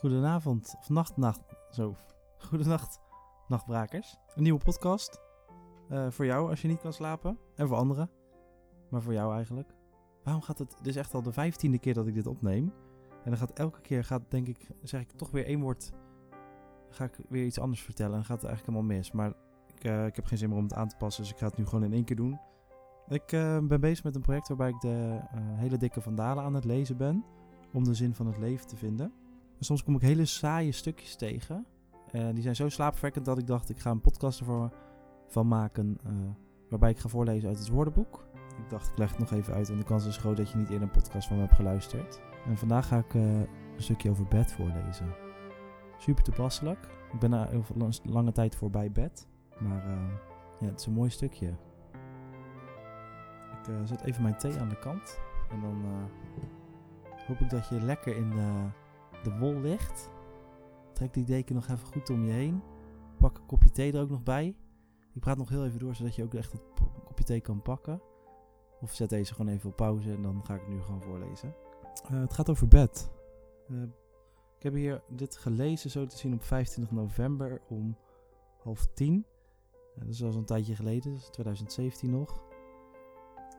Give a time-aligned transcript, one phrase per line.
[0.00, 1.96] Goedenavond, of nacht, nacht, zo.
[2.38, 3.00] Goedenacht,
[3.48, 4.16] nachtbrakers.
[4.34, 5.20] Een nieuwe podcast.
[5.88, 7.38] Eh, voor jou als je niet kan slapen.
[7.54, 8.10] En voor anderen.
[8.90, 9.74] Maar voor jou eigenlijk.
[10.24, 10.70] Waarom gaat het...
[10.76, 12.72] Dit is echt al de vijftiende keer dat ik dit opneem.
[13.24, 15.92] En dan gaat elke keer, gaat, denk ik, zeg ik toch weer één woord...
[16.90, 19.12] Ga ik weer iets anders vertellen en dan gaat het eigenlijk helemaal mis.
[19.12, 19.32] Maar
[19.74, 21.46] ik, eh, ik heb geen zin meer om het aan te passen, dus ik ga
[21.46, 22.40] het nu gewoon in één keer doen.
[23.08, 26.64] Ik eh, ben bezig met een project waarbij ik de hele dikke vandalen aan het
[26.64, 27.24] lezen ben.
[27.72, 29.12] Om de zin van het leven te vinden.
[29.60, 31.66] Soms kom ik hele saaie stukjes tegen.
[32.10, 34.72] En die zijn zo slaapverwekkend dat ik dacht, ik ga een podcast ervoor
[35.28, 35.98] van maken.
[36.04, 36.12] eh,
[36.68, 38.24] waarbij ik ga voorlezen uit het woordenboek.
[38.58, 40.56] Ik dacht, ik leg het nog even uit, want de kans is groot dat je
[40.56, 42.20] niet eerder een podcast van me hebt geluisterd.
[42.46, 45.14] En vandaag ga ik eh, een stukje over bed voorlezen.
[45.98, 46.88] Super toepasselijk.
[47.12, 47.64] Ik ben na heel
[48.02, 49.28] lange tijd voorbij bed.
[49.58, 50.12] Maar eh,
[50.60, 51.46] ja, het is een mooi stukje.
[53.60, 55.20] Ik eh, zet even mijn thee aan de kant.
[55.50, 58.68] En dan eh, hoop ik dat je lekker in de,
[59.22, 60.10] de wol ligt.
[60.92, 62.62] Trek die deken nog even goed om je heen.
[63.18, 64.56] Pak een kopje thee er ook nog bij.
[65.12, 66.62] Ik praat nog heel even door, zodat je ook echt het
[67.04, 68.02] kopje thee kan pakken.
[68.80, 71.54] Of zet deze gewoon even op pauze en dan ga ik het nu gewoon voorlezen.
[72.04, 73.10] Eh, het gaat over bed.
[73.68, 73.82] Eh,
[74.56, 77.96] ik heb hier dit gelezen, zo te zien, op 25 november om
[78.62, 79.26] half tien.
[79.94, 82.48] Eh, dat is al zo'n tijdje geleden, is 2017 nog.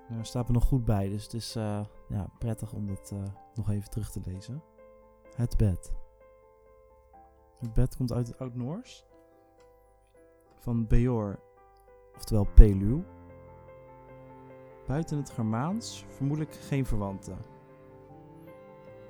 [0.10, 1.54] Er staat me nog goed bij, dus het is
[2.08, 3.14] ja, prettig om dat
[3.56, 4.64] nog even terug te lezen.
[5.36, 5.94] Het bed.
[7.60, 9.06] Het bed komt uit het Oud-Noors.
[10.56, 11.40] Van Beor,
[12.16, 13.04] oftewel Peluw.
[14.88, 17.38] Buiten het Germaans vermoedelijk geen verwanten.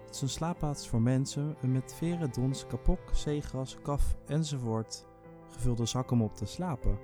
[0.05, 5.05] Het is een slaapplaats voor mensen met veren, dons, kapok, zeegras, kaf enzovoort
[5.51, 6.99] gevulde zak om op te slapen.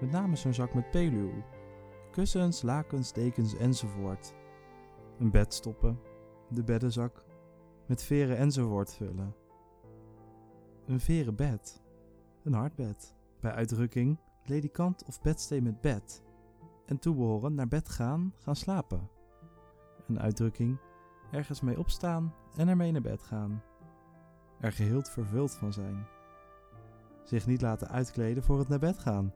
[0.00, 1.30] Met name zo'n zak met peluw.
[2.10, 4.34] Kussens, lakens, dekens enzovoort.
[5.18, 6.00] Een bed stoppen.
[6.48, 7.24] De beddenzak.
[7.86, 9.34] Met veren enzovoort vullen.
[10.86, 11.82] Een veren bed.
[12.42, 13.14] Een hardbed.
[13.40, 16.22] Bij uitdrukking ledikant of bedsteen met bed.
[16.86, 19.08] En toebehoren naar bed gaan, gaan slapen.
[20.08, 20.78] Een uitdrukking
[21.30, 23.62] ergens mee opstaan en ermee naar bed gaan.
[24.60, 26.06] Er geheel vervuld van zijn.
[27.24, 29.32] Zich niet laten uitkleden voor het naar bed gaan.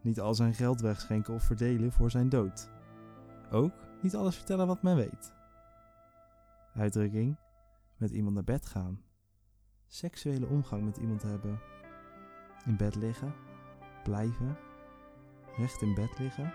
[0.00, 2.70] Niet al zijn geld wegschenken of verdelen voor zijn dood.
[3.50, 3.72] Ook
[4.02, 5.34] niet alles vertellen wat men weet.
[6.74, 7.36] Uitdrukking:
[8.02, 9.00] met iemand naar bed gaan.
[9.86, 11.60] Seksuele omgang met iemand hebben.
[12.66, 13.34] In bed liggen.
[14.04, 14.56] Blijven.
[15.56, 16.52] Recht in bed liggen.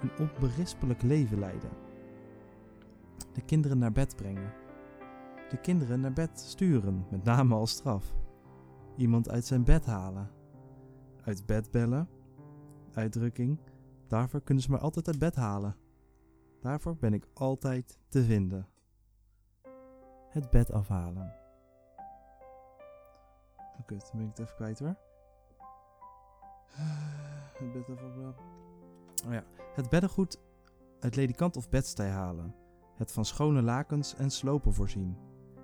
[0.00, 1.70] Een onberispelijk leven leiden.
[3.32, 4.52] De kinderen naar bed brengen.
[5.48, 8.14] De kinderen naar bed sturen, met name als straf.
[8.96, 10.30] Iemand uit zijn bed halen.
[11.24, 12.08] Uit bed bellen.
[12.92, 13.58] Uitdrukking.
[14.06, 15.76] Daarvoor kunnen ze maar altijd uit bed halen.
[16.60, 18.66] Daarvoor ben ik altijd te vinden.
[20.32, 21.34] Het bed afhalen.
[23.80, 24.96] Oké, dan ben ik het even kwijt hoor.
[27.58, 28.34] Het bed afhalen.
[29.26, 29.44] Oh ja.
[29.74, 30.40] Het beddengoed
[31.00, 32.54] uit ledikant of bedstij halen.
[32.96, 35.16] Het van schone lakens en slopen voorzien.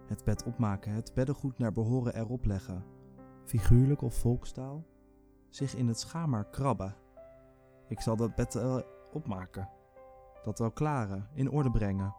[0.07, 2.85] Het bed opmaken, het beddengoed naar behoren erop leggen.
[3.45, 4.85] Figuurlijk of volkstaal.
[5.49, 6.97] Zich in het schaamhaar krabben.
[7.89, 9.69] Ik zal dat bed wel opmaken.
[10.43, 12.15] Dat wel klaren, in orde brengen.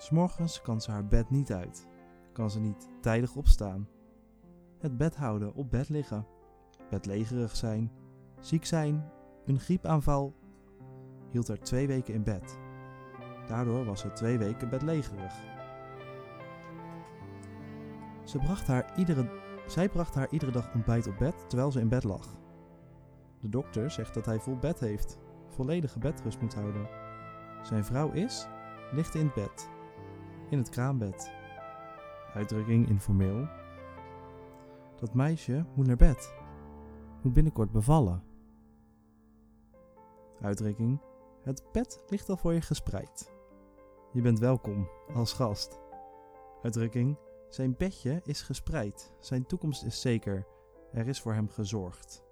[0.00, 1.88] S'morgens kan ze haar bed niet uit.
[2.32, 3.88] Kan ze niet tijdig opstaan.
[4.78, 6.26] Het bed houden, op bed liggen.
[6.90, 7.92] Bedlegerig zijn.
[8.38, 9.10] Ziek zijn.
[9.44, 10.34] Een griepaanval.
[11.30, 12.58] Hield haar twee weken in bed.
[13.46, 15.34] Daardoor was ze twee weken bedlegerig.
[18.24, 19.30] Ze bracht haar iedere,
[19.66, 22.38] zij bracht haar iedere dag ontbijt op bed terwijl ze in bed lag.
[23.40, 25.18] De dokter zegt dat hij vol bed heeft,
[25.48, 26.88] volledige bedrust moet houden.
[27.62, 28.46] Zijn vrouw is,
[28.92, 29.68] ligt in het bed,
[30.50, 31.32] in het kraambed.
[32.34, 33.48] Uitdrukking informeel.
[34.96, 36.34] Dat meisje moet naar bed,
[37.22, 38.22] moet binnenkort bevallen.
[40.40, 41.00] Uitdrukking,
[41.42, 43.32] het bed ligt al voor je gespreid.
[44.12, 45.80] Je bent welkom als gast.
[46.62, 47.18] Uitdrukking,
[47.48, 50.46] zijn bedje is gespreid, zijn toekomst is zeker,
[50.92, 52.24] er is voor hem gezorgd.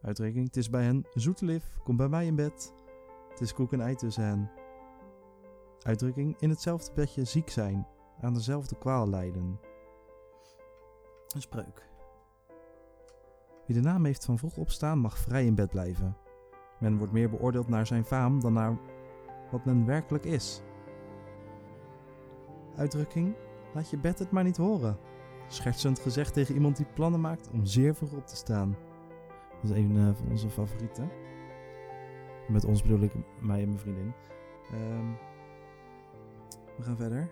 [0.00, 2.74] Uitdrukking, het is bij hen zoetelif, kom bij mij in bed,
[3.28, 4.61] het is koek en ei tussen hen.
[5.82, 7.86] Uitdrukking, in hetzelfde bedje ziek zijn,
[8.20, 9.60] aan dezelfde kwaal lijden.
[11.34, 11.90] Een spreuk.
[13.66, 16.16] Wie de naam heeft van vroeg opstaan mag vrij in bed blijven.
[16.78, 18.78] Men wordt meer beoordeeld naar zijn faam dan naar
[19.50, 20.62] wat men werkelijk is.
[22.76, 23.34] Uitdrukking,
[23.74, 24.98] laat je bed het maar niet horen.
[25.48, 28.76] Schertsend gezegd tegen iemand die plannen maakt om zeer vroeg op te staan.
[29.62, 31.10] Dat is een eh, van onze favorieten.
[32.48, 34.12] Met ons bedoel ik mij en mijn vriendin.
[34.72, 35.06] Ehm,
[36.76, 37.30] we gaan verder.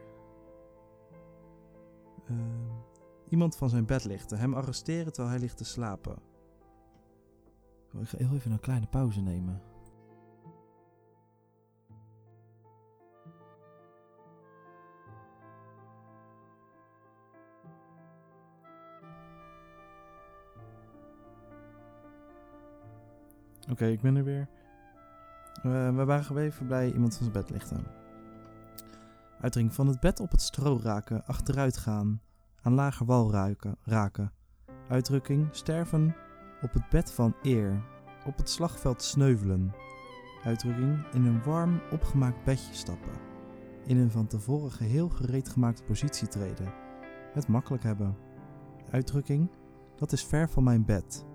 [2.27, 2.37] Eh,
[3.29, 4.39] iemand van zijn bed lichten.
[4.39, 6.17] Hem arresteren terwijl hij ligt te slapen.
[7.95, 9.63] Oh, ik ga heel even een kleine pauze nemen.
[23.71, 24.49] Oké, ik ben er weer.
[25.67, 28.00] Uh, we waren gebleven bij iemand van zijn bed lichten.
[29.41, 32.23] Uitdrukking van het bed op het stro raken, achteruit gaan,
[32.63, 34.33] aan lager wal ruiken, raken.
[34.89, 36.17] Uitdrukking sterven
[36.63, 37.85] op het bed van eer,
[38.27, 39.75] op het slagveld sneuvelen.
[40.45, 43.13] Uitdrukking in een warm opgemaakt bedje stappen.
[43.87, 46.73] In een van tevoren geheel gereed gemaakte positie treden.
[47.33, 48.17] Het makkelijk hebben.
[48.91, 49.51] Uitdrukking
[49.97, 51.27] dat is ver van mijn bed.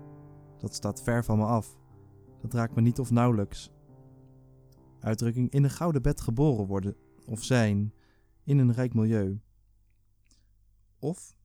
[0.58, 1.78] Dat staat ver van me af.
[2.40, 3.72] Dat raakt me niet of nauwelijks.
[5.00, 7.92] Uitdrukking in een gouden bed geboren worden of zijn
[8.46, 9.40] in een rijk milieu.
[10.98, 11.36] Of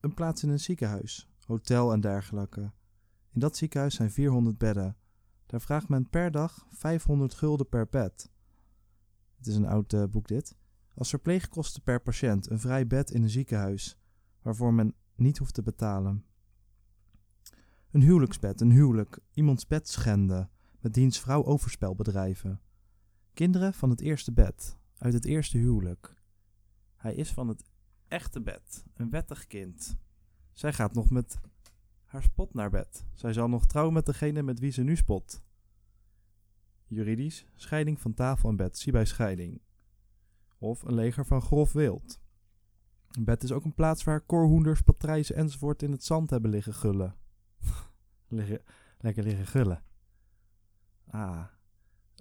[0.00, 2.72] een plaats in een ziekenhuis, hotel en dergelijke.
[3.30, 4.96] In dat ziekenhuis zijn 400 bedden.
[5.46, 8.30] Daar vraagt men per dag 500 gulden per bed.
[9.36, 10.56] Het is een oud uh, boek dit.
[10.94, 13.98] Als verpleegkosten per patiënt een vrij bed in een ziekenhuis,
[14.42, 16.24] waarvoor men niet hoeft te betalen.
[17.90, 20.50] Een huwelijksbed, een huwelijk, iemands bed schenden,
[20.80, 22.60] met diens vrouw overspel bedrijven.
[23.32, 26.13] Kinderen van het eerste bed, uit het eerste huwelijk.
[27.04, 27.64] Hij is van het
[28.08, 29.96] echte bed, een wettig kind.
[30.52, 31.40] Zij gaat nog met
[32.04, 33.06] haar spot naar bed.
[33.14, 35.42] Zij zal nog trouwen met degene met wie ze nu spot.
[36.86, 39.60] Juridisch, scheiding van tafel en bed, zie bij scheiding.
[40.58, 42.20] Of een leger van grof wild.
[43.10, 46.74] Een bed is ook een plaats waar korhoenders, patrijzen enzovoort in het zand hebben liggen
[46.74, 47.16] gullen.
[48.28, 48.62] liggen,
[48.98, 49.84] lekker liggen gullen.
[51.06, 51.44] Ah.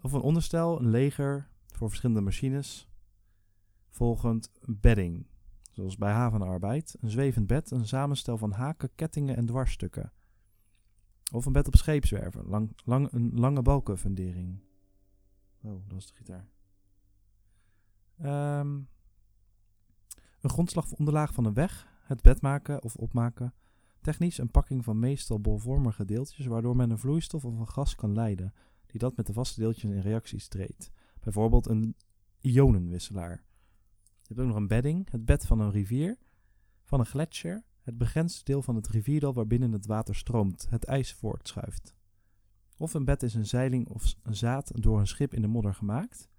[0.02, 2.88] Of een onderstel, een leger voor verschillende machines.
[3.94, 5.26] Volgend bedding,
[5.72, 6.98] zoals bij havenarbeid.
[7.02, 10.12] Een zwevend bed, een samenstel van haken, kettingen en dwarsstukken.
[11.32, 14.60] Of een bed op scheepswerven, lang, lang, een lange balkenfundering.
[15.62, 16.48] Oh, dat is de gitaar.
[18.60, 18.88] Um,
[20.42, 23.54] een grondslagonderlaag van een weg, het bed maken of opmaken.
[24.02, 28.14] Technisch een pakking van meestal bolvormige deeltjes, waardoor men een vloeistof of een gas kan
[28.14, 28.54] leiden,
[28.86, 30.92] die dat met de vaste deeltjes in reacties treedt.
[31.20, 31.96] Bijvoorbeeld een
[32.40, 33.44] ionenwisselaar.
[34.24, 36.18] Je hebt ook nog een bedding, het bed van een rivier,
[36.84, 41.14] van een gletsjer, het begrensde deel van het rivierdal waarbinnen het water stroomt, het ijs
[41.14, 41.96] voortschuift.
[42.78, 45.74] Of een bed is een zeiling of een zaad door een schip in de modder
[45.74, 46.30] gemaakt.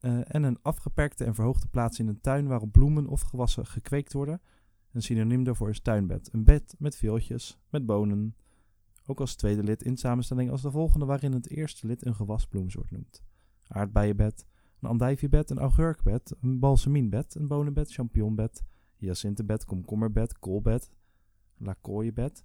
[0.00, 4.12] Uh, en een afgeperkte en verhoogde plaats in een tuin waarop bloemen of gewassen gekweekt
[4.12, 4.40] worden.
[4.92, 6.28] Een synoniem daarvoor is tuinbed.
[6.32, 8.36] Een bed met viooltjes, met bonen.
[9.06, 12.90] Ook als tweede lid in samenstelling als de volgende waarin het eerste lid een gewasbloemsoort
[12.90, 13.22] noemt.
[13.66, 14.46] Aardbeienbed,
[14.84, 18.62] een andijviebed, een augurkbed, een balsamienbed, een bonenbed, champignonbed,
[18.96, 20.90] hyacintenbed, komkommerbed, koolbed,
[21.56, 22.44] lakooienbed,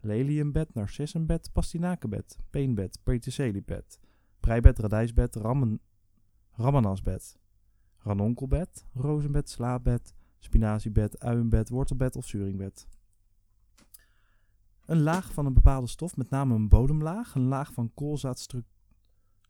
[0.00, 4.00] leliumbed, narcissenbed, pastinakenbed, peenbed, peterseliebed,
[4.40, 5.80] breibed, radijsbed, rammen,
[6.50, 7.38] ramanasbed,
[7.98, 12.88] ranonkelbed, rozenbed, slaapbed, spinaziebed, uienbed, wortelbed of zuringbed.
[14.86, 17.92] Een laag van een bepaalde stof, met name een bodemlaag, een laag van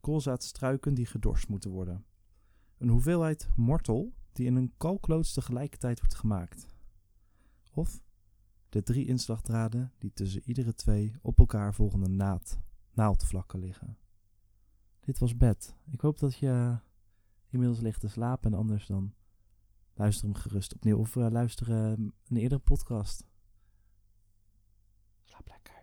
[0.01, 2.05] koolzaadstruiken die gedorst moeten worden.
[2.81, 6.67] Een hoeveelheid mortel die in een kalkloods tegelijkertijd wordt gemaakt.
[7.75, 8.03] Of
[8.69, 12.59] de drie inslagdraden die tussen iedere twee op elkaar volgende naad,
[12.93, 13.99] naaldvlakken liggen.
[15.01, 15.75] Dit was bed.
[15.91, 16.79] Ik hoop dat je
[17.49, 19.15] inmiddels ligt te slapen en anders dan
[19.95, 21.91] luister hem gerust opnieuw of uh, luister uh,
[22.29, 23.27] een eerdere podcast.
[25.23, 25.80] Slaap lekker.